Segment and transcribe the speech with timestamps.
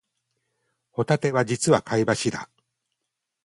[0.89, 2.49] ホタテは実は貝柱